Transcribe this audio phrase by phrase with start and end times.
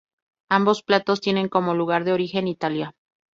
[0.49, 2.95] Ambos platos tienen como lugar de origen Italia.